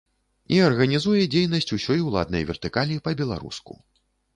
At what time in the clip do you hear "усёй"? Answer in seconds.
1.79-2.03